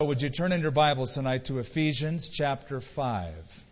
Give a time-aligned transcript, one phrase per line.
[0.00, 3.62] Would you turn in your Bibles tonight to Ephesians chapter 5?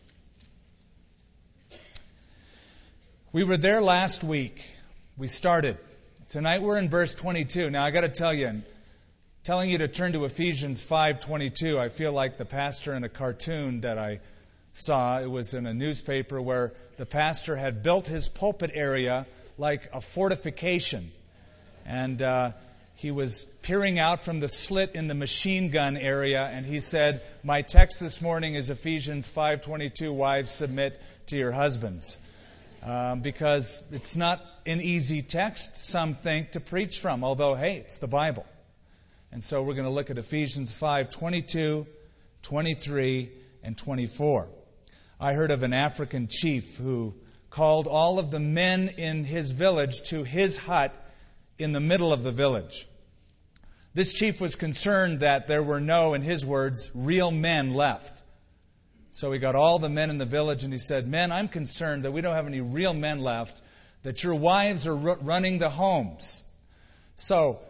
[3.33, 4.65] We were there last week.
[5.17, 5.79] We started.
[6.29, 7.71] Tonight we're in verse 22.
[7.71, 8.63] Now I got to tell you,
[9.43, 13.81] telling you to turn to Ephesians 5:22, I feel like the pastor in a cartoon
[13.81, 14.21] that I
[14.75, 15.19] saw.
[15.19, 19.27] It was in a newspaper where the pastor had built his pulpit area
[19.59, 21.11] like a fortification.
[21.85, 22.53] And uh,
[23.03, 27.21] he was peering out from the slit in the machine gun area and he said
[27.43, 32.21] my text this morning is ephesians 5.22 wives submit to your husbands.
[32.81, 37.99] Um, because it's not an easy text some think to preach from although hey it's
[37.99, 38.47] the bible.
[39.33, 41.89] And so we're going to look at ephesians 5.22
[42.43, 43.33] 23
[43.65, 44.49] and 24
[45.19, 47.15] i heard of an african chief who
[47.51, 50.95] called all of the men in his village to his hut
[51.59, 52.87] in the middle of the village.
[53.95, 58.23] This chief was concerned that there were no, in his words, real men left.
[59.11, 62.05] So he got all the men in the village and he said, Men, I'm concerned
[62.05, 63.61] that we don't have any real men left,
[64.03, 66.43] that your wives are running the homes.
[67.17, 67.61] So,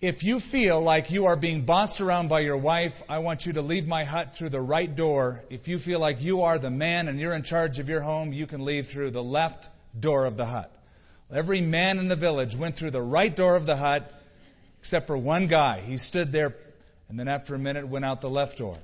[0.00, 3.54] if you feel like you are being bossed around by your wife, I want you
[3.54, 5.42] to leave my hut through the right door.
[5.50, 8.32] If you feel like you are the man and you're in charge of your home,
[8.32, 10.72] you can leave through the left door of the hut.
[11.32, 14.12] Every man in the village went through the right door of the hut,
[14.80, 15.80] except for one guy.
[15.80, 16.54] He stood there,
[17.08, 18.78] and then after a minute went out the left door.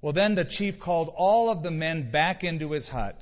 [0.00, 3.20] Well, then the chief called all of the men back into his hut.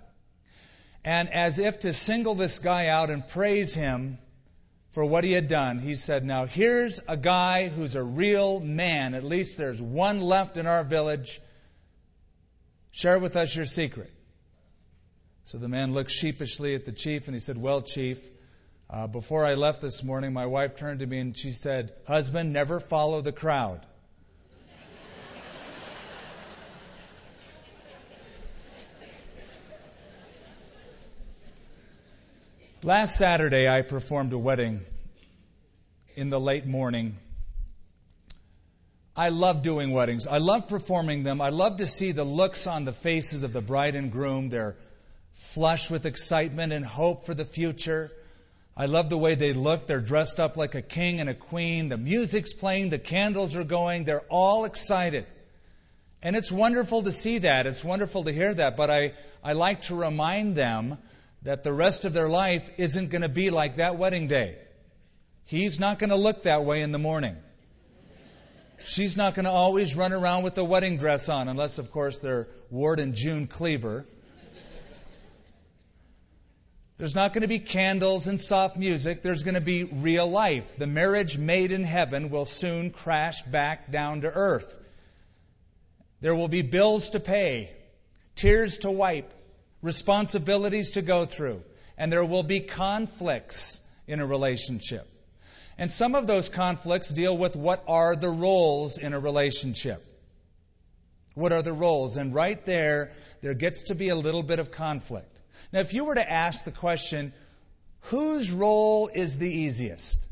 [1.04, 4.18] And as if to single this guy out and praise him
[4.92, 9.14] for what he had done, he said, Now here's a guy who's a real man.
[9.14, 11.40] At least there's one left in our village.
[12.92, 14.12] Share with us your secret.
[15.44, 18.28] So the man looked sheepishly at the chief and he said, Well, chief,
[18.92, 22.52] uh, before I left this morning, my wife turned to me and she said, Husband,
[22.52, 23.80] never follow the crowd.
[32.84, 34.80] Last Saturday, I performed a wedding
[36.14, 37.16] in the late morning.
[39.16, 40.26] I love doing weddings.
[40.26, 41.40] I love performing them.
[41.40, 44.76] I love to see the looks on the faces of the bride and groom, They're
[45.32, 48.10] flush with excitement and hope for the future.
[48.76, 49.86] I love the way they look.
[49.86, 51.88] They're dressed up like a king and a queen.
[51.88, 54.04] The music's playing, the candles are going.
[54.04, 55.26] They're all excited.
[56.22, 57.66] And it's wonderful to see that.
[57.66, 58.76] It's wonderful to hear that.
[58.76, 59.12] But I,
[59.42, 60.96] I like to remind them
[61.42, 64.56] that the rest of their life isn't going to be like that wedding day.
[65.44, 67.36] He's not going to look that way in the morning.
[68.84, 72.18] She's not going to always run around with the wedding dress on, unless, of course,
[72.18, 74.06] they're Ward and June Cleaver.
[77.02, 79.22] There's not going to be candles and soft music.
[79.22, 80.76] There's going to be real life.
[80.76, 84.78] The marriage made in heaven will soon crash back down to earth.
[86.20, 87.72] There will be bills to pay,
[88.36, 89.34] tears to wipe,
[89.82, 91.64] responsibilities to go through,
[91.98, 95.08] and there will be conflicts in a relationship.
[95.78, 100.00] And some of those conflicts deal with what are the roles in a relationship.
[101.34, 102.16] What are the roles?
[102.16, 105.31] And right there, there gets to be a little bit of conflict.
[105.72, 107.32] Now, if you were to ask the question,
[108.02, 110.28] whose role is the easiest?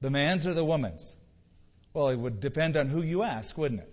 [0.00, 1.14] The man's or the woman's?
[1.92, 3.92] Well, it would depend on who you ask, wouldn't it?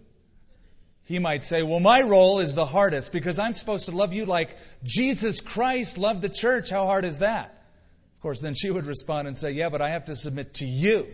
[1.06, 4.25] He might say, Well, my role is the hardest because I'm supposed to love you
[4.25, 6.69] like Jesus Christ loved the church.
[6.69, 7.47] How hard is that?
[7.47, 10.66] Of course, then she would respond and say, Yeah, but I have to submit to
[10.66, 11.07] you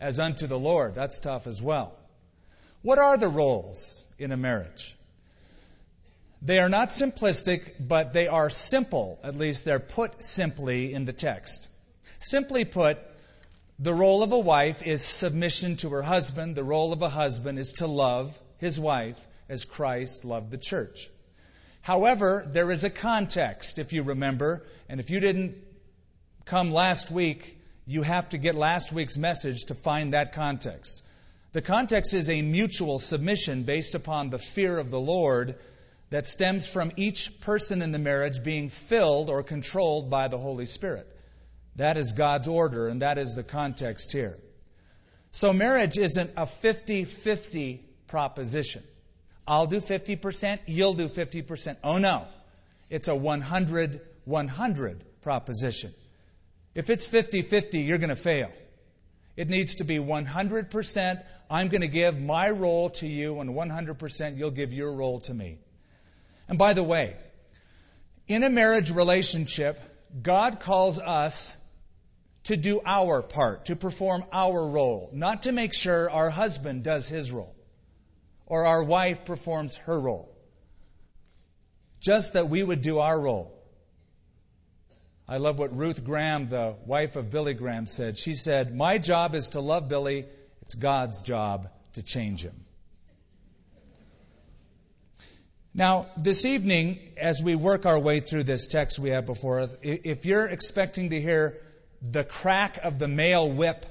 [0.00, 0.94] as unto the Lord.
[0.94, 1.94] That's tough as well.
[2.80, 4.95] What are the roles in a marriage?
[6.42, 9.18] They are not simplistic, but they are simple.
[9.24, 11.68] At least they're put simply in the text.
[12.18, 12.98] Simply put,
[13.78, 16.56] the role of a wife is submission to her husband.
[16.56, 21.08] The role of a husband is to love his wife as Christ loved the church.
[21.82, 25.56] However, there is a context, if you remember, and if you didn't
[26.44, 31.02] come last week, you have to get last week's message to find that context.
[31.52, 35.54] The context is a mutual submission based upon the fear of the Lord
[36.10, 40.66] that stems from each person in the marriage being filled or controlled by the Holy
[40.66, 41.06] Spirit.
[41.76, 44.38] That is God's order, and that is the context here.
[45.30, 48.82] So, marriage isn't a 50 50 proposition.
[49.46, 51.76] I'll do 50%, you'll do 50%.
[51.84, 52.26] Oh no.
[52.90, 55.92] It's a 100 100 proposition.
[56.74, 58.52] If it's 50 50, you're going to fail.
[59.36, 61.24] It needs to be 100%.
[61.50, 65.34] I'm going to give my role to you, and 100% you'll give your role to
[65.34, 65.58] me.
[66.48, 67.16] And by the way,
[68.28, 69.80] in a marriage relationship,
[70.22, 71.56] God calls us
[72.44, 77.08] to do our part, to perform our role, not to make sure our husband does
[77.08, 77.54] his role.
[78.48, 80.32] or our wife performs her role.
[82.00, 83.52] Just that we would do our role.
[85.28, 88.16] I love what Ruth Graham, the wife of Billy Graham, said.
[88.16, 90.26] She said, My job is to love Billy,
[90.62, 92.65] it's God's job to change him.
[95.76, 99.76] Now, this evening, as we work our way through this text we have before us,
[99.82, 101.60] if you're expecting to hear
[102.00, 103.84] the crack of the male whip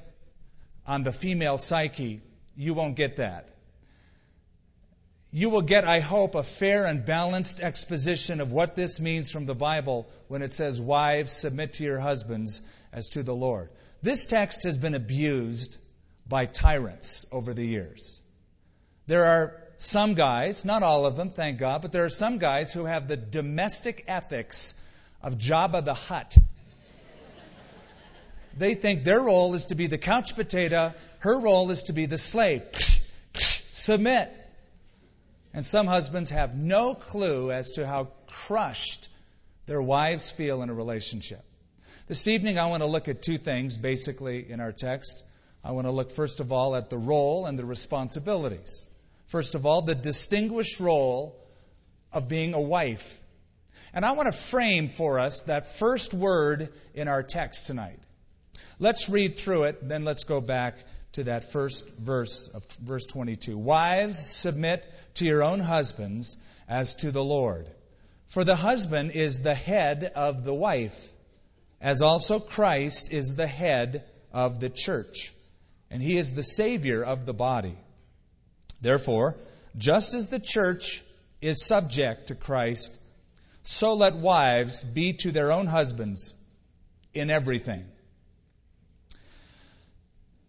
[0.84, 2.22] on the female psyche,
[2.56, 3.48] you won't get that.
[5.30, 9.46] You will get, I hope, a fair and balanced exposition of what this means from
[9.46, 12.62] the Bible when it says, Wives, submit to your husbands
[12.92, 13.68] as to the Lord.
[14.02, 15.78] This text has been abused
[16.26, 18.20] by tyrants over the years.
[19.06, 22.72] There are some guys, not all of them, thank God, but there are some guys
[22.72, 24.74] who have the domestic ethics
[25.22, 26.36] of Jabba the Hutt.
[28.56, 32.06] They think their role is to be the couch potato, her role is to be
[32.06, 32.64] the slave.
[33.34, 34.32] Submit.
[35.52, 39.08] And some husbands have no clue as to how crushed
[39.66, 41.42] their wives feel in a relationship.
[42.08, 45.24] This evening, I want to look at two things basically in our text.
[45.64, 48.86] I want to look, first of all, at the role and the responsibilities.
[49.26, 51.36] First of all, the distinguished role
[52.12, 53.20] of being a wife.
[53.92, 57.98] And I want to frame for us that first word in our text tonight.
[58.78, 60.76] Let's read through it, then let's go back
[61.12, 63.56] to that first verse of verse 22.
[63.56, 66.36] Wives, submit to your own husbands
[66.68, 67.66] as to the Lord.
[68.28, 71.12] For the husband is the head of the wife,
[71.80, 75.32] as also Christ is the head of the church,
[75.90, 77.76] and he is the Savior of the body.
[78.80, 79.36] Therefore,
[79.76, 81.02] just as the church
[81.40, 82.98] is subject to Christ,
[83.62, 86.34] so let wives be to their own husbands
[87.14, 87.84] in everything.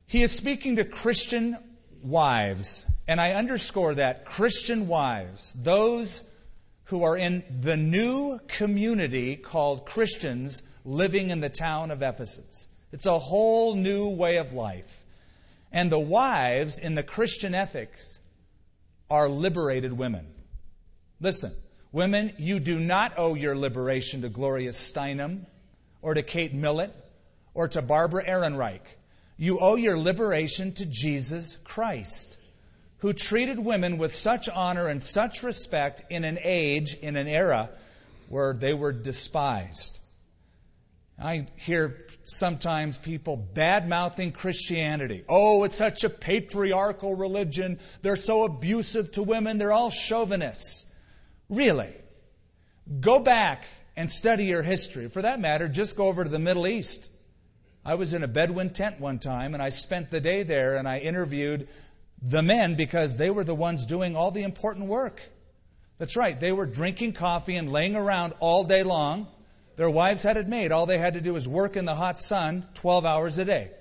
[0.07, 1.57] He is speaking to Christian
[2.01, 6.23] wives, and I underscore that Christian wives, those
[6.85, 12.67] who are in the new community called Christians living in the town of Ephesus.
[12.93, 15.03] It's a whole new way of life.
[15.71, 18.19] And the wives in the Christian ethics
[19.09, 20.25] are liberated women.
[21.19, 21.51] Listen,
[21.91, 25.45] women, you do not owe your liberation to Gloria Steinem
[26.01, 26.93] or to Kate Millett
[27.53, 28.81] or to Barbara Ehrenreich.
[29.37, 32.37] You owe your liberation to Jesus Christ,
[32.99, 37.69] who treated women with such honor and such respect in an age, in an era
[38.29, 39.99] where they were despised.
[41.19, 45.23] I hear sometimes people bad mouthing Christianity.
[45.27, 47.79] Oh, it's such a patriarchal religion.
[48.03, 49.57] They're so abusive to women.
[49.57, 50.93] They're all chauvinists.
[51.49, 51.91] Really?
[52.99, 53.65] Go back
[53.95, 55.09] and study your history.
[55.09, 57.09] For that matter, just go over to the Middle East.
[57.83, 60.87] I was in a Bedouin tent one time and I spent the day there and
[60.87, 61.67] I interviewed
[62.21, 65.19] the men because they were the ones doing all the important work.
[65.97, 66.39] That's right.
[66.39, 69.27] They were drinking coffee and laying around all day long
[69.77, 70.71] their wives had it made.
[70.71, 73.71] All they had to do was work in the hot sun 12 hours a day.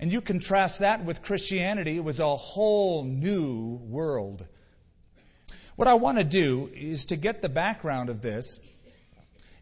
[0.00, 4.46] And you contrast that with Christianity, it was a whole new world.
[5.76, 8.60] What I want to do is to get the background of this,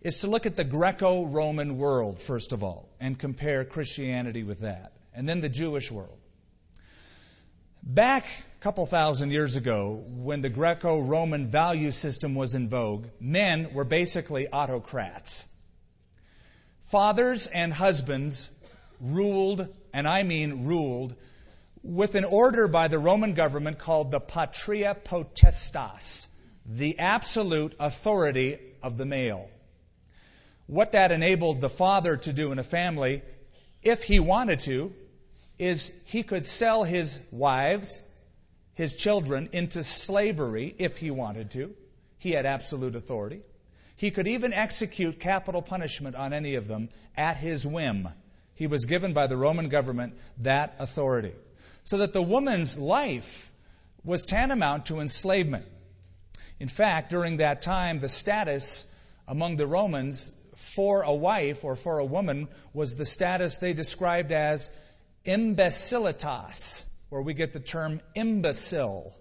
[0.01, 4.61] is to look at the Greco Roman world, first of all, and compare Christianity with
[4.61, 6.19] that, and then the Jewish world.
[7.87, 13.09] Back a couple thousand years ago, when the Greco Roman value system was in vogue,
[13.21, 15.47] men were basically autocrats.
[16.85, 18.49] Fathers and husbands
[19.03, 21.15] ruled, and I mean ruled,
[21.83, 26.27] with an order by the Roman government called the patria potestas,
[26.65, 29.51] the absolute authority of the male.
[30.67, 33.21] What that enabled the father to do in a family,
[33.83, 34.95] if he wanted to,
[35.59, 38.03] is he could sell his wives
[38.75, 41.75] his children into slavery if he wanted to.
[42.19, 43.41] He had absolute authority.
[43.97, 48.09] He could even execute capital punishment on any of them at his whim.
[48.55, 51.33] He was given by the Roman government that authority.
[51.85, 53.51] So that the woman's life
[54.05, 55.67] was tantamount to enslavement.
[56.59, 58.87] In fact, during that time, the status
[59.29, 64.33] among the Romans for a wife or for a woman was the status they described
[64.33, 64.71] as
[65.25, 69.15] imbecilitas, where we get the term imbecile.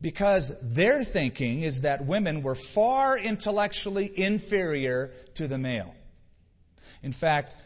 [0.00, 5.94] Because their thinking is that women were far intellectually inferior to the male.
[7.02, 7.56] In fact,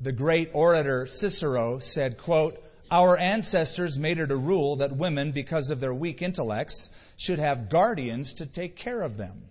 [0.00, 5.70] the great orator Cicero said, quote, Our ancestors made it a rule that women, because
[5.70, 9.42] of their weak intellects, should have guardians to take care of them.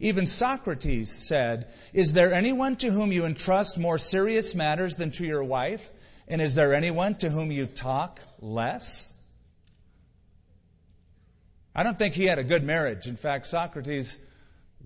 [0.00, 5.24] Even Socrates said, Is there anyone to whom you entrust more serious matters than to
[5.24, 5.90] your wife?
[6.28, 9.10] And is there anyone to whom you talk less?
[11.74, 13.06] I don't think he had a good marriage.
[13.06, 14.18] In fact, Socrates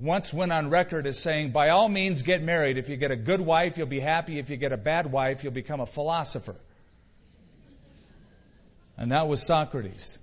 [0.00, 2.78] once went on record as saying, by all means get married.
[2.78, 4.38] If you get a good wife, you'll be happy.
[4.38, 6.57] If you get a bad wife, you'll become a philosopher.
[8.97, 10.18] And that was Socrates.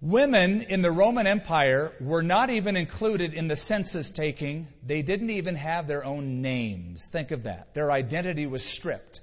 [0.00, 4.66] Women in the Roman Empire were not even included in the census taking.
[4.84, 7.08] They didn't even have their own names.
[7.08, 7.72] Think of that.
[7.74, 9.20] Their identity was stripped.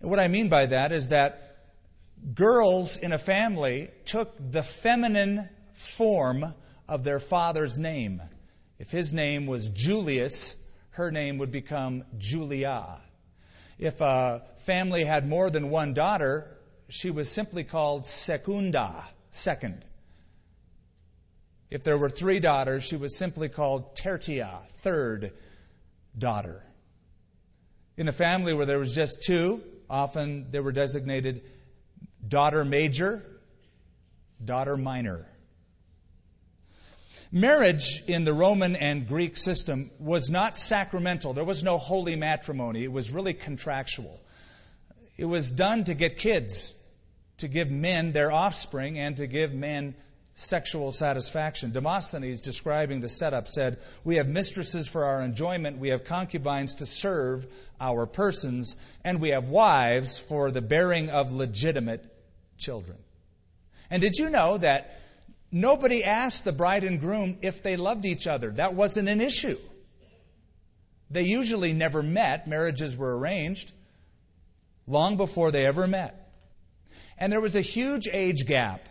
[0.00, 1.58] And what I mean by that is that
[2.34, 6.54] girls in a family took the feminine form
[6.88, 8.22] of their father's name.
[8.78, 10.54] If his name was Julius,
[10.90, 13.00] her name would become Julia.
[13.78, 16.50] If a family had more than one daughter,
[16.88, 19.84] she was simply called Secunda, second.
[21.68, 25.32] If there were three daughters, she was simply called Tertia, third
[26.16, 26.62] daughter.
[27.96, 31.42] In a family where there was just two, often they were designated
[32.26, 33.24] daughter major,
[34.44, 35.26] daughter minor.
[37.32, 41.32] Marriage in the Roman and Greek system was not sacramental.
[41.32, 42.84] There was no holy matrimony.
[42.84, 44.20] It was really contractual.
[45.18, 46.72] It was done to get kids,
[47.38, 49.94] to give men their offspring, and to give men
[50.36, 51.72] sexual satisfaction.
[51.72, 56.86] Demosthenes, describing the setup, said, We have mistresses for our enjoyment, we have concubines to
[56.86, 57.46] serve
[57.80, 62.04] our persons, and we have wives for the bearing of legitimate
[62.58, 62.98] children.
[63.90, 65.00] And did you know that
[65.50, 68.50] nobody asked the bride and groom if they loved each other?
[68.50, 69.58] That wasn't an issue.
[71.10, 73.72] They usually never met, marriages were arranged
[74.86, 76.30] long before they ever met.
[77.18, 78.86] And there was a huge age gap.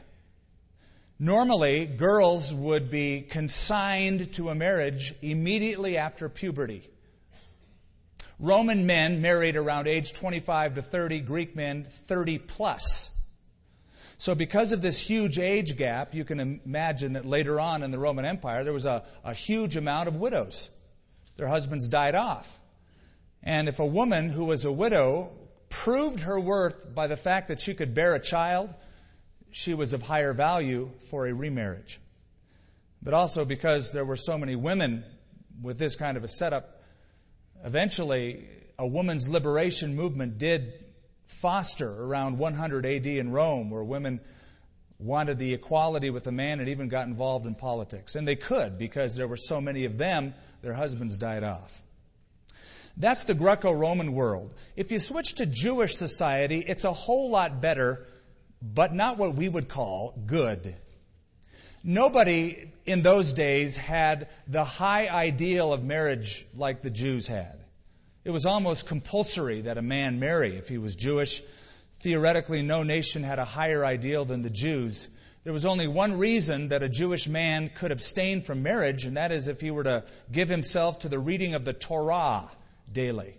[1.17, 6.89] Normally, girls would be consigned to a marriage immediately after puberty.
[8.37, 13.11] Roman men married around age 25 to 30, Greek men 30 plus.
[14.17, 17.99] So, because of this huge age gap, you can imagine that later on in the
[17.99, 20.69] Roman Empire, there was a, a huge amount of widows.
[21.37, 22.59] Their husbands died off.
[23.41, 25.31] And if a woman who was a widow
[25.69, 28.73] proved her worth by the fact that she could bear a child,
[29.55, 32.01] she was of higher value for a remarriage.
[33.01, 35.05] But also because there were so many women
[35.61, 36.83] with this kind of a setup,
[37.63, 38.45] eventually
[38.77, 40.73] a woman's liberation movement did
[41.27, 44.19] foster around 100 AD in Rome, where women
[44.99, 48.15] wanted the equality with the man and even got involved in politics.
[48.15, 50.33] And they could because there were so many of them,
[50.63, 51.81] their husbands died off.
[52.97, 54.53] That's the Greco Roman world.
[54.75, 58.05] If you switch to Jewish society, it's a whole lot better,
[58.73, 60.75] but not what we would call good.
[61.83, 67.59] Nobody in those days had the high ideal of marriage like the Jews had.
[68.23, 71.43] It was almost compulsory that a man marry if he was Jewish.
[71.99, 75.07] Theoretically, no nation had a higher ideal than the Jews.
[75.43, 79.31] There was only one reason that a Jewish man could abstain from marriage, and that
[79.31, 82.49] is if he were to give himself to the reading of the Torah
[82.91, 83.35] daily,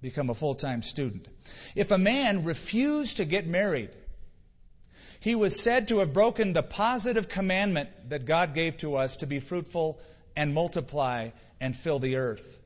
[0.00, 1.28] become a full time student.
[1.74, 3.90] If a man refused to get married,
[5.20, 9.26] he was said to have broken the positive commandment that God gave to us to
[9.26, 10.00] be fruitful
[10.36, 11.30] and multiply
[11.60, 12.60] and fill the earth.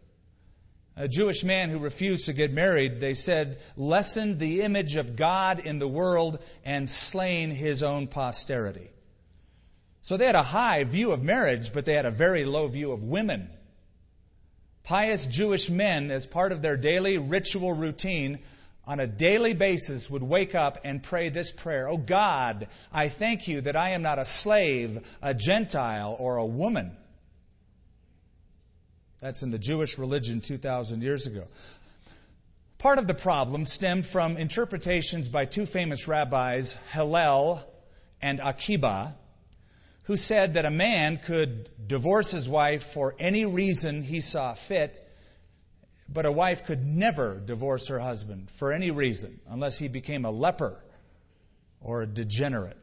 [0.96, 5.60] A Jewish man who refused to get married, they said, lessened the image of God
[5.60, 8.90] in the world and slain his own posterity.
[10.02, 12.90] So they had a high view of marriage, but they had a very low view
[12.90, 13.48] of women.
[14.82, 18.38] Pious Jewish men, as part of their daily ritual routine,
[18.88, 23.46] on a daily basis would wake up and pray this prayer Oh God, I thank
[23.46, 26.96] you that I am not a slave, a Gentile, or a woman.
[29.20, 31.44] That's in the Jewish religion 2,000 years ago.
[32.78, 37.62] Part of the problem stemmed from interpretations by two famous rabbis, Hillel
[38.22, 39.14] and Akiba,
[40.04, 45.07] who said that a man could divorce his wife for any reason he saw fit,
[46.08, 50.30] but a wife could never divorce her husband for any reason unless he became a
[50.30, 50.82] leper
[51.80, 52.76] or a degenerate.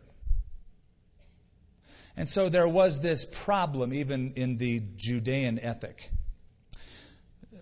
[2.18, 6.10] And so there was this problem even in the Judean ethic.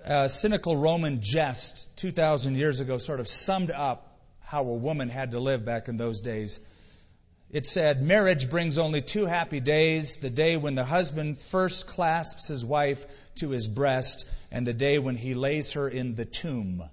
[0.05, 5.31] A cynical Roman jest 2,000 years ago sort of summed up how a woman had
[5.31, 6.59] to live back in those days
[7.53, 12.47] it said, Marriage brings only two happy days the day when the husband first clasps
[12.47, 13.05] his wife
[13.35, 16.83] to his breast, and the day when he lays her in the tomb.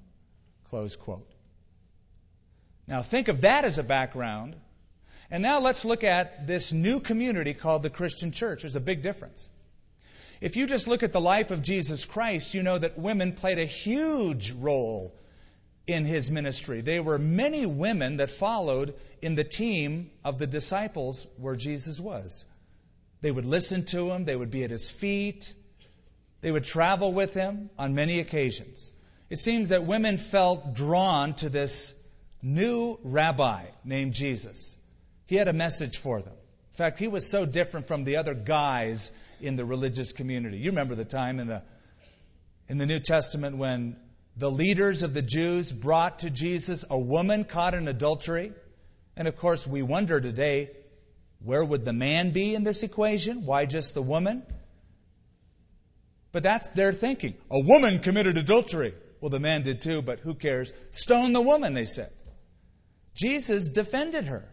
[0.64, 1.26] Close quote.
[2.87, 4.55] Now, think of that as a background.
[5.31, 8.62] And now let's look at this new community called the Christian church.
[8.62, 9.49] There's a big difference.
[10.43, 13.59] If you just look at the life of Jesus Christ, you know that women played
[13.59, 15.14] a huge role
[15.92, 16.80] in his ministry.
[16.80, 22.44] There were many women that followed in the team of the disciples where Jesus was.
[23.20, 25.52] They would listen to him, they would be at his feet,
[26.40, 28.92] they would travel with him on many occasions.
[29.28, 31.94] It seems that women felt drawn to this
[32.42, 34.76] new rabbi named Jesus.
[35.26, 36.32] He had a message for them.
[36.32, 40.59] In fact, he was so different from the other guys in the religious community.
[40.59, 41.62] You remember the time in the
[42.68, 43.97] in the New Testament when
[44.40, 48.54] the leaders of the Jews brought to Jesus a woman caught in adultery.
[49.14, 50.70] And of course, we wonder today,
[51.44, 53.44] where would the man be in this equation?
[53.44, 54.42] Why just the woman?
[56.32, 57.35] But that's their thinking.
[57.50, 58.94] A woman committed adultery.
[59.20, 60.73] Well, the man did too, but who cares?
[60.90, 62.11] Stone the woman, they said.
[63.14, 64.49] Jesus defended her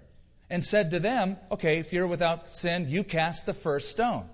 [0.50, 4.27] and said to them, Okay, if you're without sin, you cast the first stone.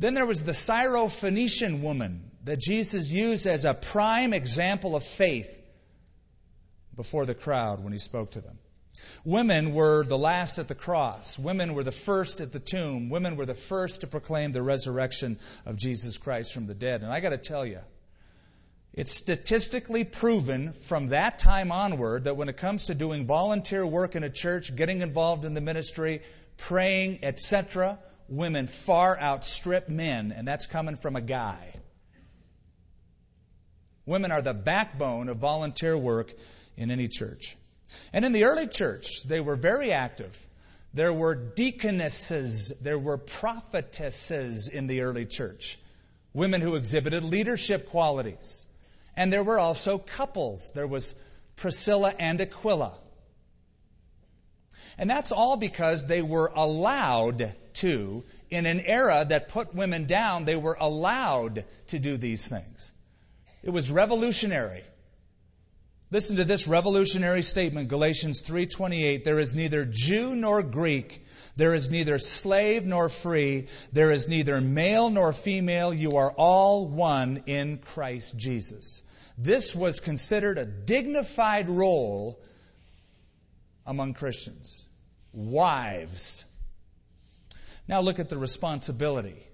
[0.00, 5.56] Then there was the Syrophoenician woman that Jesus used as a prime example of faith
[6.96, 8.58] before the crowd when he spoke to them.
[9.24, 11.38] Women were the last at the cross.
[11.38, 13.08] Women were the first at the tomb.
[13.08, 17.02] Women were the first to proclaim the resurrection of Jesus Christ from the dead.
[17.02, 17.78] And I got to tell you,
[18.94, 24.16] it's statistically proven from that time onward that when it comes to doing volunteer work
[24.16, 26.22] in a church, getting involved in the ministry,
[26.56, 31.74] praying, etc., women far outstrip men, and that's coming from a guy.
[34.10, 36.32] Women are the backbone of volunteer work
[36.76, 37.56] in any church.
[38.12, 40.36] And in the early church, they were very active.
[40.92, 45.78] There were deaconesses, there were prophetesses in the early church,
[46.34, 48.66] women who exhibited leadership qualities.
[49.16, 50.72] And there were also couples.
[50.74, 51.14] There was
[51.54, 52.94] Priscilla and Aquila.
[54.98, 60.46] And that's all because they were allowed to, in an era that put women down,
[60.46, 62.92] they were allowed to do these things.
[63.62, 64.84] It was revolutionary.
[66.10, 71.24] Listen to this revolutionary statement, Galatians 3:28, there is neither Jew nor Greek,
[71.56, 76.88] there is neither slave nor free, there is neither male nor female, you are all
[76.88, 79.02] one in Christ Jesus.
[79.38, 82.40] This was considered a dignified role
[83.86, 84.88] among Christians
[85.32, 86.44] wives.
[87.86, 89.46] Now look at the responsibility.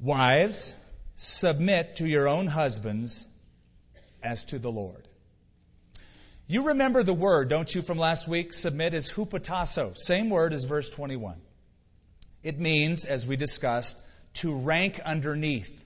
[0.00, 0.74] Wives,
[1.16, 3.26] submit to your own husbands
[4.22, 5.08] as to the Lord.
[6.46, 8.52] You remember the word, don't you, from last week?
[8.52, 11.40] Submit is hupotasso, same word as verse 21.
[12.44, 13.98] It means, as we discussed,
[14.34, 15.84] to rank underneath.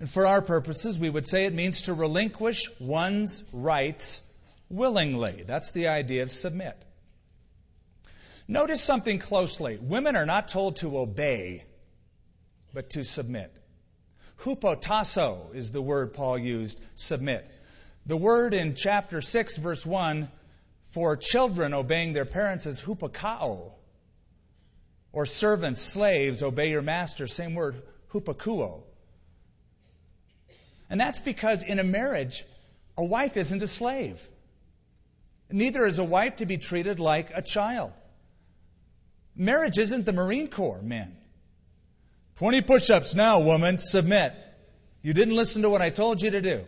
[0.00, 4.22] And for our purposes, we would say it means to relinquish one's rights
[4.68, 5.44] willingly.
[5.46, 6.76] That's the idea of submit.
[8.48, 9.78] Notice something closely.
[9.80, 11.64] Women are not told to obey,
[12.74, 13.52] but to submit.
[14.40, 17.48] Hupotasso is the word Paul used, submit.
[18.06, 20.28] The word in chapter 6, verse 1,
[20.82, 23.72] for children obeying their parents is hupakuo.
[25.12, 27.26] Or servants, slaves, obey your master.
[27.26, 27.80] Same word,
[28.12, 28.82] hupakuo.
[30.90, 32.44] And that's because in a marriage,
[32.98, 34.26] a wife isn't a slave.
[35.50, 37.92] Neither is a wife to be treated like a child.
[39.36, 41.16] Marriage isn't the Marine Corps, men.
[42.36, 44.32] 20 push ups now, woman, submit.
[45.02, 46.64] You didn't listen to what I told you to do.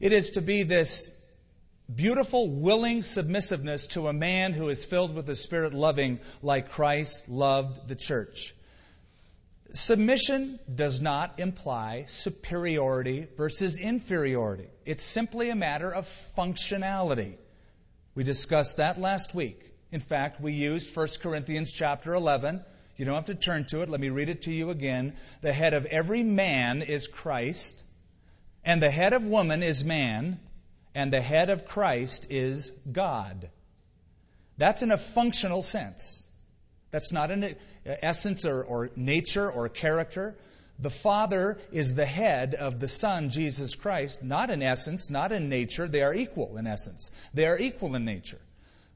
[0.00, 1.10] It is to be this
[1.92, 7.28] beautiful, willing submissiveness to a man who is filled with the Spirit, loving like Christ
[7.28, 8.54] loved the church.
[9.72, 14.68] Submission does not imply superiority versus inferiority.
[14.84, 17.34] It's simply a matter of functionality.
[18.14, 19.60] We discussed that last week.
[19.90, 22.64] In fact, we used 1 Corinthians chapter 11.
[22.96, 23.90] You don't have to turn to it.
[23.90, 25.14] Let me read it to you again.
[25.40, 27.82] The head of every man is Christ,
[28.64, 30.38] and the head of woman is man,
[30.94, 33.48] and the head of Christ is God.
[34.58, 36.28] That's in a functional sense.
[36.92, 40.36] That's not an essence or, or nature or character.
[40.78, 45.48] The Father is the head of the Son, Jesus Christ, not in essence, not in
[45.48, 45.88] nature.
[45.88, 47.10] They are equal in essence.
[47.32, 48.40] They are equal in nature.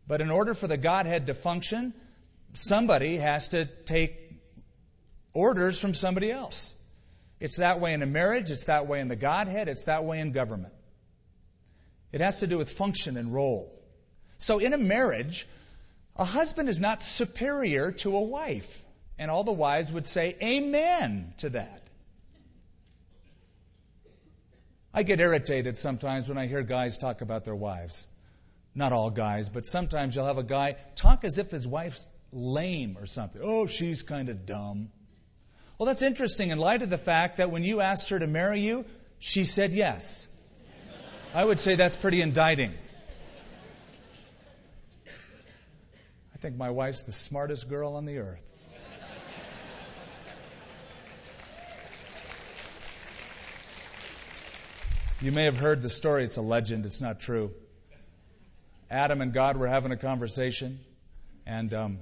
[0.06, 1.92] But in order for the Godhead to function,
[2.52, 4.16] somebody has to take
[5.32, 6.74] orders from somebody else.
[7.40, 10.18] It's that way in a marriage, it's that way in the Godhead, it's that way
[10.20, 10.72] in government.
[12.10, 13.72] It has to do with function and role.
[14.38, 15.46] So in a marriage,
[16.16, 18.82] a husband is not superior to a wife.
[19.18, 21.82] And all the wives would say, Amen to that.
[24.94, 28.08] I get irritated sometimes when I hear guys talk about their wives.
[28.74, 32.96] Not all guys, but sometimes you'll have a guy talk as if his wife's lame
[32.98, 33.40] or something.
[33.42, 34.90] Oh, she's kind of dumb.
[35.78, 38.60] Well, that's interesting in light of the fact that when you asked her to marry
[38.60, 38.84] you,
[39.18, 40.28] she said yes.
[41.34, 42.72] I would say that's pretty indicting.
[46.34, 48.44] I think my wife's the smartest girl on the earth.
[55.20, 56.22] You may have heard the story.
[56.22, 56.86] It's a legend.
[56.86, 57.52] It's not true.
[58.88, 60.78] Adam and God were having a conversation,
[61.44, 61.98] and um,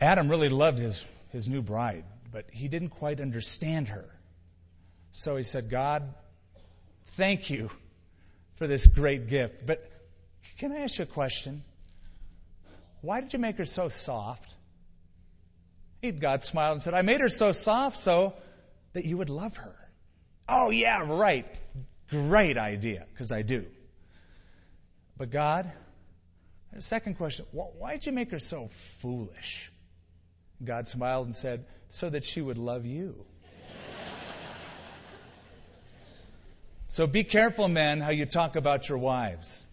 [0.00, 4.04] Adam really loved his, his new bride, but he didn't quite understand her.
[5.10, 6.02] So he said, God,
[7.16, 7.70] thank you
[8.54, 9.66] for this great gift.
[9.66, 9.84] But
[10.58, 11.62] can I ask you a question?
[13.00, 14.54] Why did you make her so soft?
[16.02, 18.34] And God smiled and said, I made her so soft so
[18.92, 19.74] that you would love her.
[20.48, 21.46] Oh, yeah, right.
[22.10, 23.66] Great idea, because I do.
[25.16, 25.70] But God,
[26.78, 29.71] second question, why did you make her so foolish?
[30.64, 33.14] God smiled and said, so that she would love you.
[36.86, 39.66] so be careful, men, how you talk about your wives.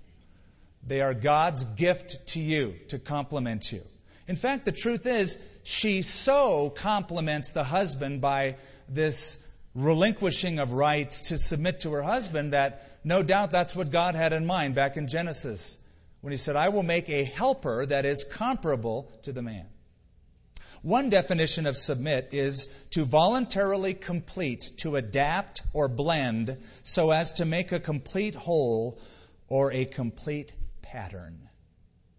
[0.86, 3.82] They are God's gift to you to complement you.
[4.28, 11.30] In fact, the truth is, she so complements the husband by this relinquishing of rights
[11.30, 14.98] to submit to her husband that no doubt that's what God had in mind back
[14.98, 15.78] in Genesis
[16.22, 19.66] when he said, I will make a helper that is comparable to the man.
[20.82, 27.46] One definition of submit is to voluntarily complete, to adapt or blend so as to
[27.46, 29.00] make a complete whole
[29.50, 31.50] or a complete pattern.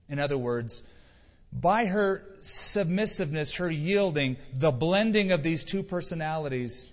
[0.08, 0.82] In other words,
[1.52, 6.88] by her submissiveness, her yielding, the blending of these two personalities,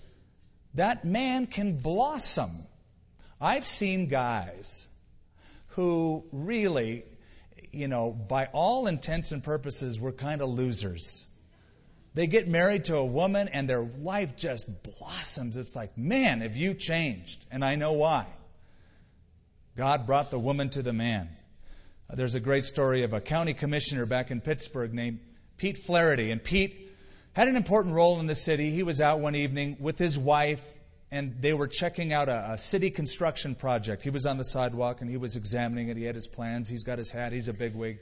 [0.74, 2.50] that man can blossom.
[3.40, 4.88] I've seen guys
[5.68, 7.04] who really,
[7.70, 11.27] you know, by all intents and purposes, were kind of losers.
[12.14, 15.56] They get married to a woman and their life just blossoms.
[15.56, 17.44] It's like, man, have you changed?
[17.50, 18.26] And I know why.
[19.76, 21.28] God brought the woman to the man.
[22.10, 25.20] Uh, there's a great story of a county commissioner back in Pittsburgh named
[25.56, 26.30] Pete Flaherty.
[26.30, 26.90] And Pete
[27.32, 28.70] had an important role in the city.
[28.70, 30.66] He was out one evening with his wife,
[31.12, 34.02] and they were checking out a, a city construction project.
[34.02, 35.96] He was on the sidewalk and he was examining it.
[35.96, 36.68] He had his plans.
[36.68, 37.32] He's got his hat.
[37.32, 38.00] He's a bigwig.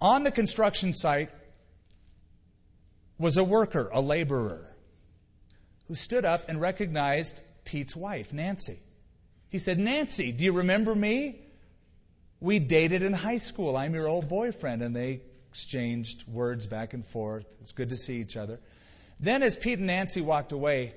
[0.00, 1.30] On the construction site
[3.18, 4.66] was a worker, a laborer,
[5.88, 8.78] who stood up and recognized Pete's wife, Nancy.
[9.50, 11.40] He said, Nancy, do you remember me?
[12.40, 13.76] We dated in high school.
[13.76, 14.82] I'm your old boyfriend.
[14.82, 17.46] And they exchanged words back and forth.
[17.60, 18.60] It's good to see each other.
[19.20, 20.94] Then, as Pete and Nancy walked away,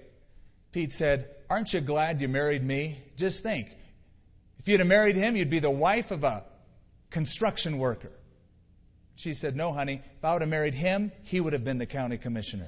[0.72, 3.02] Pete said, Aren't you glad you married me?
[3.16, 3.74] Just think.
[4.60, 6.44] If you'd have married him, you'd be the wife of a
[7.10, 8.12] construction worker.
[9.20, 10.02] She said, No, honey.
[10.18, 12.68] If I would have married him, he would have been the county commissioner.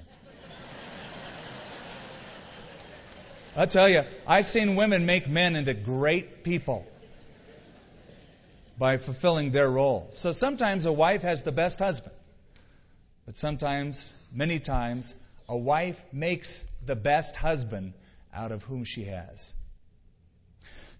[3.55, 6.85] I tell you, I've seen women make men into great people
[8.77, 10.09] by fulfilling their role.
[10.11, 12.15] So sometimes a wife has the best husband,
[13.25, 15.15] but sometimes, many times,
[15.47, 17.93] a wife makes the best husband
[18.33, 19.55] out of whom she has.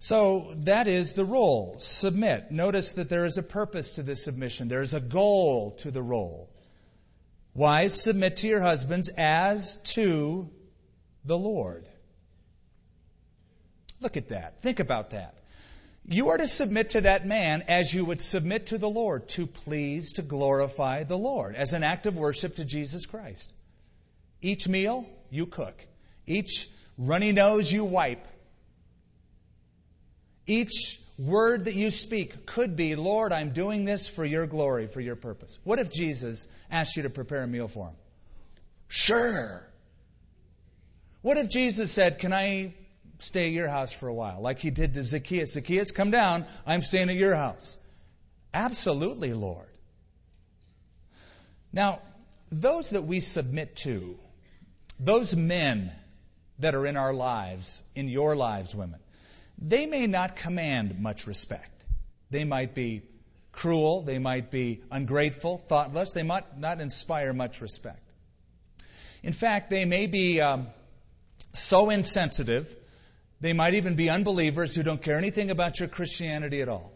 [0.02, 1.76] So that is the role.
[1.78, 2.50] Submit.
[2.50, 4.66] Notice that there is a purpose to this submission.
[4.66, 6.50] There is a goal to the role.
[7.54, 10.50] Wives, submit to your husbands as to
[11.24, 11.88] the Lord.
[14.00, 14.60] Look at that.
[14.60, 15.36] Think about that.
[16.04, 19.46] You are to submit to that man as you would submit to the Lord, to
[19.46, 23.52] please, to glorify the Lord, as an act of worship to Jesus Christ.
[24.40, 25.80] Each meal, you cook.
[26.26, 28.26] Each runny nose, you wipe.
[30.46, 35.00] Each word that you speak could be, Lord, I'm doing this for your glory, for
[35.00, 35.58] your purpose.
[35.64, 37.94] What if Jesus asked you to prepare a meal for him?
[38.88, 39.66] Sure.
[41.20, 42.74] What if Jesus said, Can I
[43.22, 45.52] stay at your house for a while, like he did to Zacchaeus.
[45.52, 46.44] Zacchaeus, come down.
[46.66, 47.78] I'm staying at your house.
[48.52, 49.66] Absolutely, Lord.
[51.72, 52.00] Now,
[52.50, 54.18] those that we submit to,
[55.00, 55.92] those men
[56.58, 59.00] that are in our lives, in your lives, women,
[59.62, 61.70] they may not command much respect.
[62.30, 63.02] They might be
[63.52, 68.00] cruel, they might be ungrateful, thoughtless, they might not inspire much respect.
[69.22, 70.68] In fact, they may be um,
[71.52, 72.74] so insensitive
[73.42, 76.92] they might even be unbelievers who don't care anything about your Christianity at all.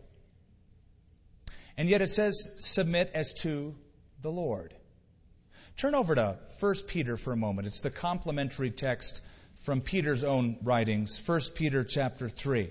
[1.76, 3.74] And yet it says, submit as to
[4.22, 4.72] the Lord.
[5.76, 7.66] Turn over to 1 Peter for a moment.
[7.66, 9.22] It's the complementary text
[9.56, 12.70] from Peter's own writings, 1 Peter chapter 3.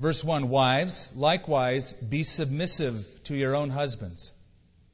[0.00, 4.32] Verse 1 Wives, likewise, be submissive to your own husbands.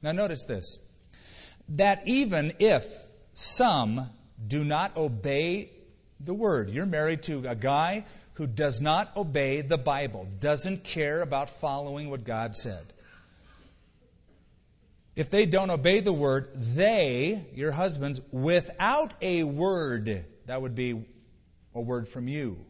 [0.01, 0.79] Now, notice this
[1.69, 2.85] that even if
[3.33, 4.09] some
[4.45, 5.71] do not obey
[6.19, 8.05] the word, you're married to a guy
[8.37, 12.85] who does not obey the Bible, doesn't care about following what God said.
[15.15, 21.03] If they don't obey the word, they, your husbands, without a word, that would be
[21.73, 22.63] a word from you,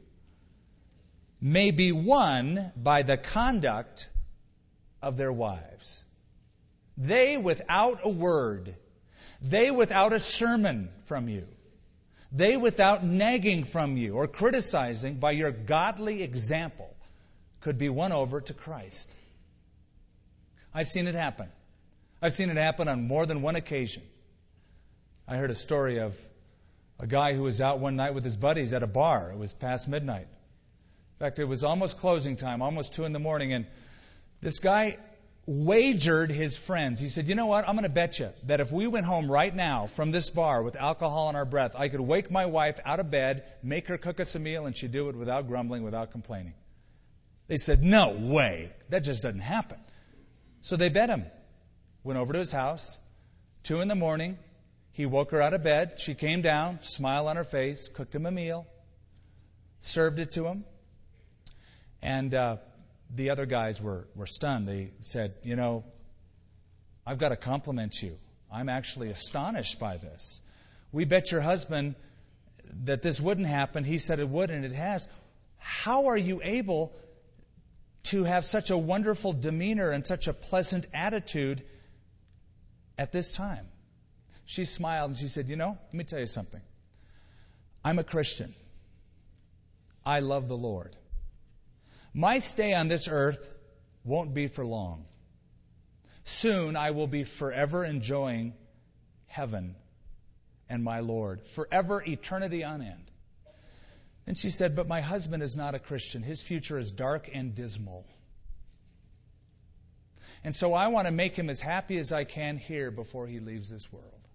[1.41, 4.09] may be won by the conduct
[5.01, 6.05] of their wives.
[6.95, 8.73] They without a word,
[9.41, 11.45] they without a sermon from you,
[12.37, 16.93] they without nagging from you or criticizing by your godly example
[17.61, 19.11] could be won over to Christ.
[20.73, 21.49] I've seen it happen.
[22.21, 24.03] I've seen it happen on more than one occasion.
[25.27, 26.19] I heard a story of
[26.99, 29.31] a guy who was out one night with his buddies at a bar.
[29.31, 30.27] It was past midnight.
[30.27, 33.65] In fact, it was almost closing time, almost 2 in the morning, and
[34.41, 34.97] this guy
[35.47, 36.99] wagered his friends.
[36.99, 37.67] He said, You know what?
[37.67, 40.61] I'm going to bet you that if we went home right now from this bar
[40.61, 43.97] with alcohol in our breath, I could wake my wife out of bed, make her
[43.97, 46.53] cook us a meal, and she'd do it without grumbling, without complaining.
[47.47, 48.73] They said, No way.
[48.89, 49.79] That just doesn't happen.
[50.61, 51.25] So they bet him.
[52.03, 52.99] Went over to his house.
[53.63, 54.37] Two in the morning.
[54.91, 55.99] He woke her out of bed.
[55.99, 58.65] She came down, smile on her face, cooked him a meal,
[59.79, 60.65] served it to him.
[62.01, 62.57] And uh,
[63.09, 64.67] the other guys were, were stunned.
[64.67, 65.85] They said, You know,
[67.05, 68.17] I've got to compliment you.
[68.51, 70.41] I'm actually astonished by this.
[70.91, 71.95] We bet your husband
[72.85, 73.83] that this wouldn't happen.
[73.83, 75.07] He said it would, and it has.
[75.57, 76.93] How are you able
[78.03, 81.61] to have such a wonderful demeanor and such a pleasant attitude
[82.97, 83.67] at this time?
[84.45, 86.61] She smiled and she said, You know, let me tell you something.
[87.83, 88.53] I'm a Christian.
[90.05, 90.95] I love the Lord.
[92.17, 93.47] My stay on this earth
[94.03, 95.05] won't be for long.
[96.23, 98.55] Soon I will be forever enjoying
[99.27, 99.75] heaven
[100.67, 103.11] and my Lord, forever eternity on end.
[104.25, 106.23] And she said, But my husband is not a Christian.
[106.23, 108.03] His future is dark and dismal.
[110.43, 113.39] And so I want to make him as happy as I can here before he
[113.39, 114.27] leaves this world.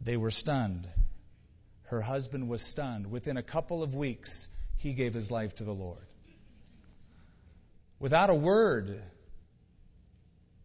[0.00, 0.88] They were stunned.
[1.82, 3.10] Her husband was stunned.
[3.10, 4.48] Within a couple of weeks,
[4.78, 6.06] he gave his life to the Lord.
[8.00, 9.02] Without a word,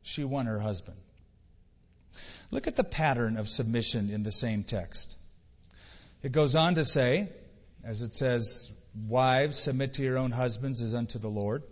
[0.03, 0.97] she won her husband.
[2.51, 5.17] Look at the pattern of submission in the same text.
[6.21, 7.29] It goes on to say,
[7.83, 8.71] as it says,
[9.07, 11.63] Wives, submit to your own husbands as unto the Lord,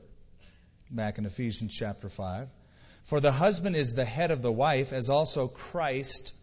[0.90, 2.50] back in Ephesians chapter 5.
[3.04, 6.34] For the husband is the head of the wife, as also Christ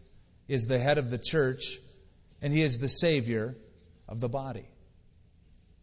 [0.47, 1.79] is the head of the church,
[2.41, 3.55] and he is the Savior
[4.07, 4.65] of the body.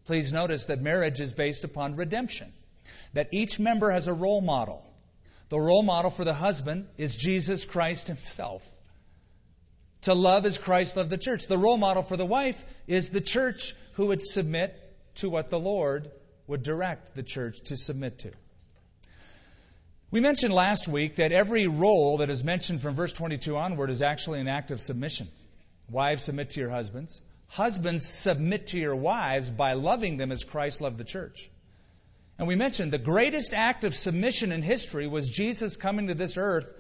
[0.07, 2.53] Please notice that marriage is based upon redemption,
[3.12, 4.85] that each member has a role model.
[5.49, 8.66] The role model for the husband is Jesus Christ himself.
[10.03, 11.49] To love as Christ loved the church.
[11.49, 14.75] The role model for the wife is the church who would submit
[15.16, 16.11] to what the Lord
[16.47, 18.31] would direct the church to submit to.
[20.12, 24.03] We mentioned last week that every role that is mentioned from verse 22 onward is
[24.03, 25.27] actually an act of submission.
[25.90, 27.23] Wives, submit to your husbands.
[27.49, 31.49] Husbands, submit to your wives by loving them as Christ loved the church.
[32.39, 36.37] And we mentioned the greatest act of submission in history was Jesus coming to this
[36.37, 36.73] earth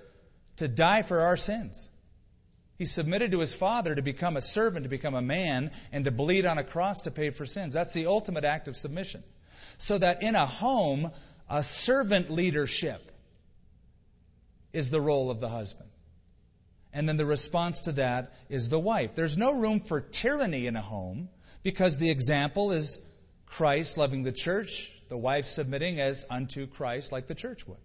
[0.56, 1.88] to die for our sins.
[2.78, 6.10] He submitted to his Father to become a servant, to become a man, and to
[6.10, 7.72] bleed on a cross to pay for sins.
[7.72, 9.22] That's the ultimate act of submission.
[9.78, 11.10] So that in a home,
[11.48, 13.00] a servant leadership
[14.74, 15.88] is the role of the husband.
[16.96, 19.14] And then the response to that is the wife.
[19.14, 21.28] There's no room for tyranny in a home
[21.62, 23.00] because the example is
[23.44, 27.76] Christ loving the church, the wife submitting as unto Christ like the church would.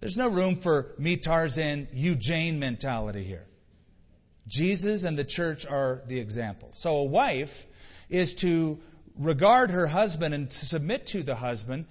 [0.00, 3.46] There's no room for me Tarzan, you Jane mentality here.
[4.48, 6.70] Jesus and the church are the example.
[6.72, 7.64] So a wife
[8.08, 8.80] is to
[9.20, 11.84] regard her husband and to submit to the husband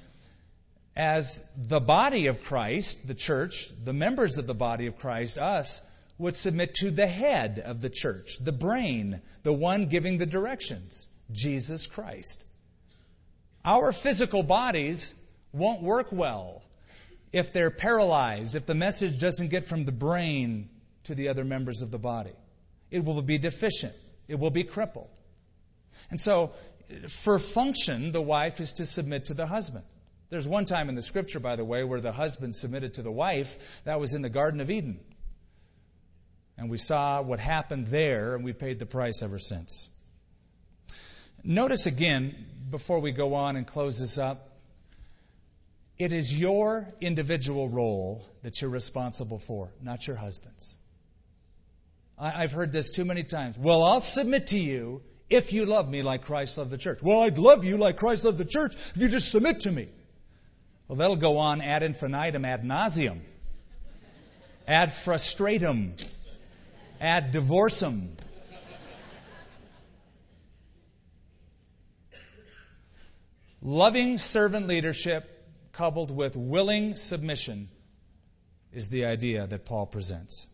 [0.97, 5.81] as the body of Christ, the church, the members of the body of Christ, us,
[6.19, 11.07] would submit to the head of the church, the brain, the one giving the directions,
[11.31, 12.45] Jesus Christ.
[13.65, 15.15] Our physical bodies
[15.53, 16.61] won't work well
[17.31, 20.69] if they're paralyzed, if the message doesn't get from the brain
[21.05, 22.35] to the other members of the body.
[22.91, 23.93] It will be deficient,
[24.27, 25.09] it will be crippled.
[26.11, 26.51] And so,
[27.07, 29.85] for function, the wife is to submit to the husband.
[30.29, 33.11] There's one time in the scripture, by the way, where the husband submitted to the
[33.11, 33.81] wife.
[33.85, 34.99] That was in the Garden of Eden.
[36.59, 39.87] And we saw what happened there, and we paid the price ever since.
[41.41, 42.35] Notice again,
[42.69, 44.45] before we go on and close this up,
[45.97, 50.75] it is your individual role that you're responsible for, not your husband's.
[52.17, 53.57] I, have heard this too many times.
[53.57, 56.99] Well, I'll submit to you if you love me like Christ loved the church.
[57.01, 59.87] Well, I'd love you like Christ loved the church if you just submit to me.
[60.89, 63.21] Well, that'll go on ad infinitum, ad nauseum,
[64.67, 65.93] ad frustratum,
[66.99, 68.09] ad divorcem.
[73.61, 75.25] Loving servant leadership
[75.73, 77.69] coupled with willing submission
[78.71, 80.47] is the idea that Paul presents.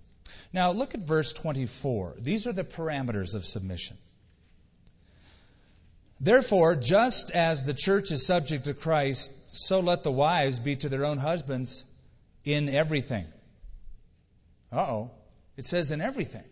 [0.51, 2.15] Now, look at verse 24.
[2.19, 3.97] These are the parameters of submission.
[6.19, 10.89] Therefore, just as the church is subject to Christ, so let the wives be to
[10.89, 11.83] their own husbands
[12.45, 13.25] in everything.
[14.71, 15.11] Uh oh.
[15.57, 16.43] It says in everything.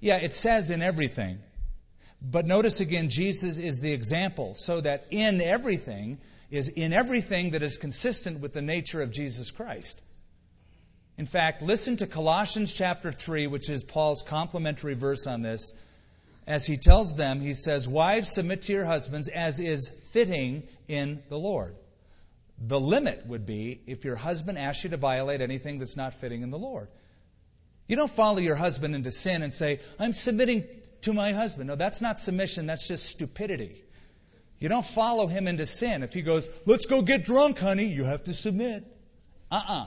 [0.00, 1.38] Yeah, it says in everything.
[2.20, 6.18] But notice again, Jesus is the example, so that in everything
[6.50, 10.00] is in everything that is consistent with the nature of Jesus Christ.
[11.18, 15.72] In fact, listen to Colossians chapter 3, which is Paul's complementary verse on this.
[16.46, 21.22] As he tells them, he says, Wives, submit to your husbands as is fitting in
[21.28, 21.76] the Lord.
[22.58, 26.42] The limit would be if your husband asks you to violate anything that's not fitting
[26.42, 26.88] in the Lord.
[27.88, 30.64] You don't follow your husband into sin and say, I'm submitting
[31.02, 31.68] to my husband.
[31.68, 33.82] No, that's not submission, that's just stupidity.
[34.58, 36.02] You don't follow him into sin.
[36.02, 38.84] If he goes, Let's go get drunk, honey, you have to submit.
[39.50, 39.82] Uh uh-uh.
[39.82, 39.86] uh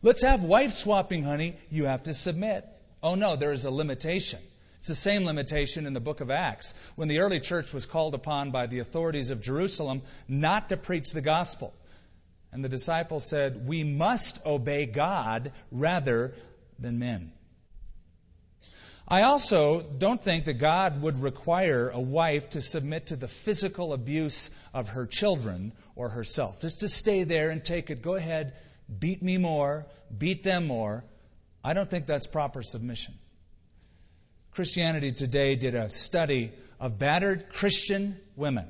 [0.00, 1.56] Let's have wife swapping, honey.
[1.70, 2.64] You have to submit.
[3.02, 4.38] Oh no, there is a limitation.
[4.78, 8.14] It's the same limitation in the book of Acts when the early church was called
[8.14, 11.74] upon by the authorities of Jerusalem not to preach the gospel.
[12.52, 16.32] And the disciples said, We must obey God rather
[16.78, 17.32] than men.
[19.10, 23.94] I also don't think that God would require a wife to submit to the physical
[23.94, 26.60] abuse of her children or herself.
[26.60, 28.02] Just to stay there and take it.
[28.02, 28.52] Go ahead,
[28.98, 29.86] beat me more,
[30.16, 31.04] beat them more.
[31.64, 33.14] I don't think that's proper submission.
[34.52, 38.68] Christianity Today did a study of battered Christian women.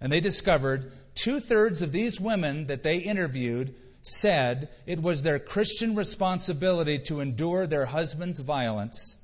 [0.00, 5.38] And they discovered two thirds of these women that they interviewed said it was their
[5.38, 9.16] Christian responsibility to endure their husband's violence.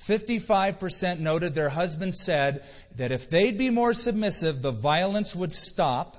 [0.00, 2.64] 55% noted their husbands said
[2.96, 6.16] that if they'd be more submissive, the violence would stop.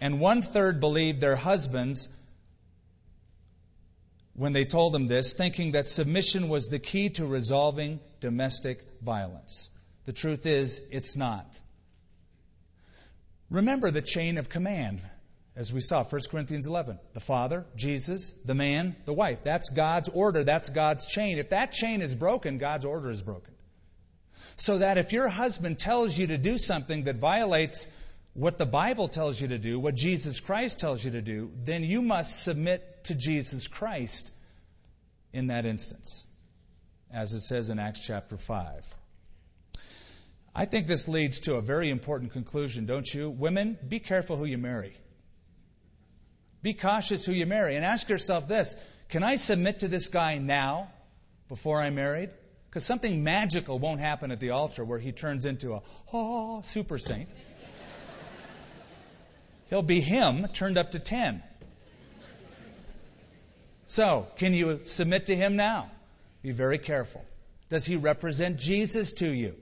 [0.00, 2.08] And one third believed their husbands
[4.34, 9.68] when they told them this, thinking that submission was the key to resolving domestic violence.
[10.04, 11.60] The truth is, it's not.
[13.50, 15.00] Remember the chain of command,
[15.54, 16.98] as we saw, 1 Corinthians 11.
[17.12, 19.44] The father, Jesus, the man, the wife.
[19.44, 20.44] That's God's order.
[20.44, 21.38] That's God's chain.
[21.38, 23.52] If that chain is broken, God's order is broken.
[24.56, 27.86] So that if your husband tells you to do something that violates
[28.34, 31.84] what the Bible tells you to do, what Jesus Christ tells you to do, then
[31.84, 34.32] you must submit to Jesus Christ
[35.34, 36.26] in that instance,
[37.12, 38.94] as it says in Acts chapter 5.
[40.54, 43.28] I think this leads to a very important conclusion, don't you?
[43.28, 44.94] Women, be careful who you marry.
[46.62, 47.76] Be cautious who you marry.
[47.76, 48.76] And ask yourself this
[49.08, 50.90] Can I submit to this guy now,
[51.48, 52.30] before I'm married?
[52.68, 56.96] Because something magical won't happen at the altar where he turns into a oh, super
[56.96, 57.28] saint.
[59.68, 61.42] He'll be him turned up to 10.
[63.86, 65.90] So, can you submit to him now?
[66.42, 67.24] Be very careful.
[67.68, 69.54] Does he represent Jesus to you?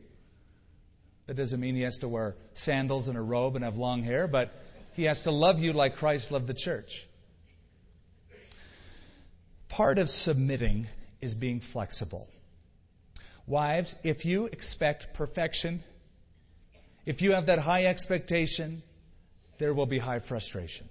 [1.26, 4.26] That doesn't mean he has to wear sandals and a robe and have long hair,
[4.26, 4.52] but
[4.94, 7.06] he has to love you like Christ loved the church.
[9.68, 10.86] Part of submitting
[11.20, 12.28] is being flexible.
[13.46, 15.82] Wives, if you expect perfection,
[17.06, 18.82] if you have that high expectation,
[19.58, 20.88] there will be high frustration.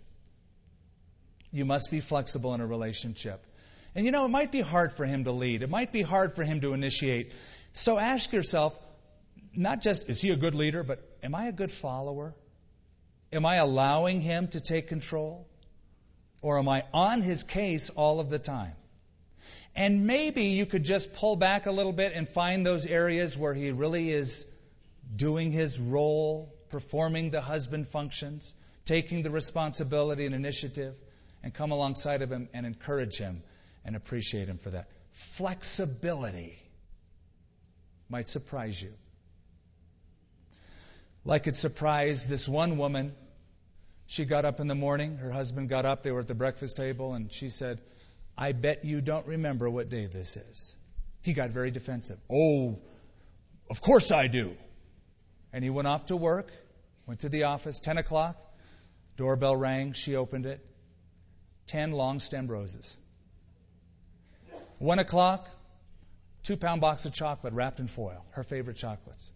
[1.51, 3.43] You must be flexible in a relationship.
[3.95, 6.31] And you know, it might be hard for him to lead, it might be hard
[6.31, 7.33] for him to initiate.
[7.73, 8.79] So ask yourself
[9.55, 12.35] not just, is he a good leader, but am I a good follower?
[13.31, 15.47] Am I allowing him to take control?
[16.41, 18.73] Or am I on his case all of the time?
[19.75, 23.53] And maybe you could just pull back a little bit and find those areas where
[23.53, 24.47] he really is
[25.15, 28.55] doing his role, performing the husband functions
[28.89, 30.95] taking the responsibility and initiative,
[31.43, 33.43] and come alongside of him and encourage him
[33.85, 34.87] and appreciate him for that.
[35.11, 36.57] Flexibility
[38.09, 38.91] might surprise you.
[41.25, 43.13] Like it surprised this one woman.
[44.07, 46.77] She got up in the morning, her husband got up, they were at the breakfast
[46.77, 47.79] table, and she said,
[48.35, 50.75] I bet you don't remember what day this is.
[51.21, 52.17] He got very defensive.
[52.31, 52.79] Oh,
[53.69, 54.55] of course I do.
[55.53, 56.51] And he went off to work,
[57.05, 58.35] went to the office, 10 o'clock,
[59.17, 60.65] doorbell rang, she opened it.
[61.67, 62.97] 10 long stemmed roses.
[64.79, 65.47] 1 o'clock,
[66.41, 69.31] two pound box of chocolate wrapped in foil, her favorite chocolates.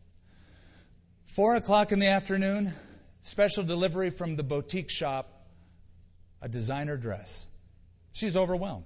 [1.28, 2.74] 4 o'clock in the afternoon,
[3.21, 5.30] special delivery from the boutique shop,
[6.41, 7.47] a designer dress.
[8.11, 8.86] She's overwhelmed.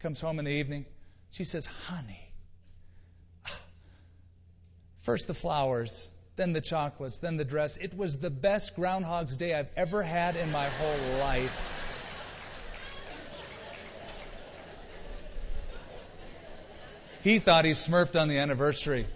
[0.00, 0.86] Comes home in the evening.
[1.30, 2.32] She says, Honey,
[5.00, 7.76] first the flowers, then the chocolates, then the dress.
[7.76, 11.78] It was the best Groundhog's Day I've ever had in my whole life.
[17.22, 19.06] He thought he smurfed on the anniversary.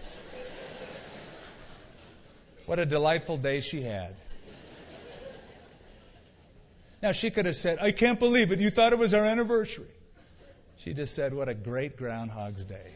[2.67, 4.15] What a delightful day she had.
[7.01, 8.59] Now, she could have said, I can't believe it.
[8.59, 9.87] You thought it was our anniversary.
[10.79, 12.91] She just said, What a great Groundhog's Day.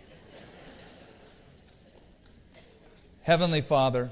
[3.22, 4.10] Heavenly Father,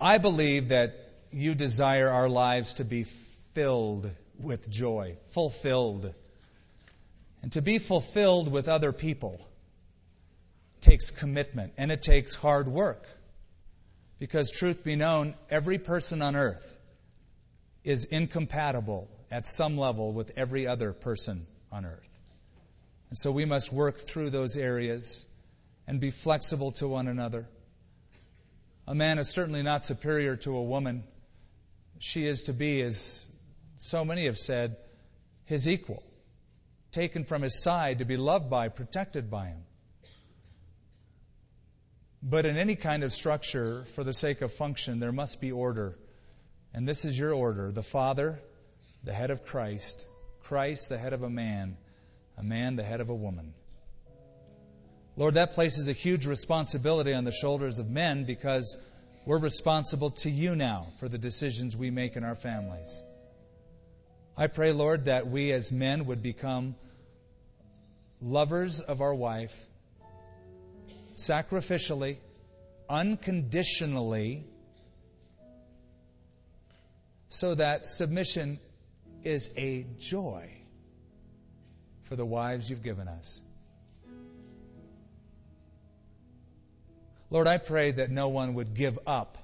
[0.00, 0.94] I believe that
[1.30, 4.10] you desire our lives to be filled
[4.40, 6.12] with joy, fulfilled.
[7.42, 9.40] And to be fulfilled with other people
[10.84, 13.04] takes commitment and it takes hard work.
[14.18, 16.78] Because, truth be known, every person on earth
[17.82, 22.08] is incompatible at some level with every other person on earth.
[23.08, 25.26] And so we must work through those areas
[25.86, 27.46] and be flexible to one another.
[28.86, 31.02] A man is certainly not superior to a woman.
[31.98, 33.26] She is to be, as
[33.76, 34.76] so many have said,
[35.46, 36.02] his equal,
[36.92, 39.64] taken from his side to be loved by, protected by him.
[42.26, 45.94] But in any kind of structure, for the sake of function, there must be order.
[46.72, 48.40] And this is your order the Father,
[49.04, 50.06] the head of Christ,
[50.40, 51.76] Christ, the head of a man,
[52.38, 53.52] a man, the head of a woman.
[55.16, 58.78] Lord, that places a huge responsibility on the shoulders of men because
[59.26, 63.04] we're responsible to you now for the decisions we make in our families.
[64.34, 66.74] I pray, Lord, that we as men would become
[68.22, 69.66] lovers of our wife,
[71.14, 72.16] sacrificially,
[72.88, 74.44] unconditionally,
[77.28, 78.58] so that submission
[79.22, 80.48] is a joy
[82.02, 83.42] for the wives you've given us.
[87.30, 89.38] Lord, I pray that no one would give up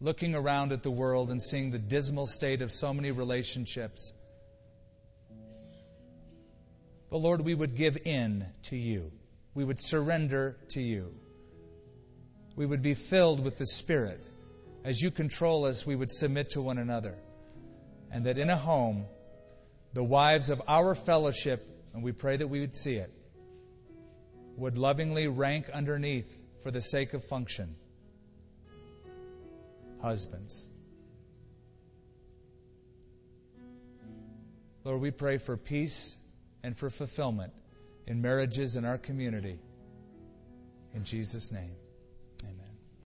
[0.00, 4.12] looking around at the world and seeing the dismal state of so many relationships.
[7.10, 9.10] But Lord, we would give in to you.
[9.56, 11.14] We would surrender to you.
[12.56, 14.22] We would be filled with the Spirit.
[14.84, 17.14] As you control us, we would submit to one another.
[18.12, 19.06] And that in a home,
[19.94, 21.62] the wives of our fellowship,
[21.94, 23.10] and we pray that we would see it,
[24.58, 27.76] would lovingly rank underneath for the sake of function.
[30.02, 30.68] Husbands.
[34.84, 36.14] Lord, we pray for peace
[36.62, 37.54] and for fulfillment
[38.06, 39.58] in marriages in our community.
[40.94, 41.74] In Jesus' name.